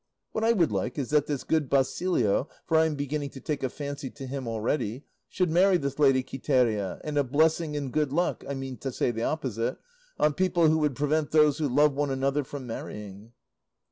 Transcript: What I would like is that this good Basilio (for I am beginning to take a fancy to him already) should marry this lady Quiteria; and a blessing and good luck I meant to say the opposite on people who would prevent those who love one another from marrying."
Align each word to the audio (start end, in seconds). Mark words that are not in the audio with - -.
What 0.31 0.43
I 0.43 0.51
would 0.51 0.71
like 0.71 0.97
is 0.97 1.11
that 1.11 1.27
this 1.27 1.43
good 1.43 1.69
Basilio 1.69 2.49
(for 2.65 2.75
I 2.75 2.87
am 2.87 2.95
beginning 2.95 3.29
to 3.29 3.39
take 3.39 3.61
a 3.61 3.69
fancy 3.69 4.09
to 4.09 4.25
him 4.25 4.47
already) 4.47 5.05
should 5.29 5.51
marry 5.51 5.77
this 5.77 5.99
lady 5.99 6.23
Quiteria; 6.23 6.99
and 7.03 7.19
a 7.19 7.23
blessing 7.23 7.77
and 7.77 7.93
good 7.93 8.11
luck 8.11 8.43
I 8.49 8.55
meant 8.55 8.81
to 8.81 8.91
say 8.91 9.11
the 9.11 9.21
opposite 9.21 9.77
on 10.17 10.33
people 10.33 10.69
who 10.69 10.79
would 10.79 10.95
prevent 10.95 11.29
those 11.29 11.59
who 11.59 11.69
love 11.69 11.93
one 11.93 12.09
another 12.09 12.43
from 12.43 12.65
marrying." 12.65 13.33